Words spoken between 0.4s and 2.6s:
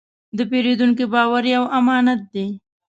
پیرودونکي باور یو امانت دی.